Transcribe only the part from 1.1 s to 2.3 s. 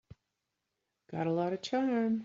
Got a lot of charm.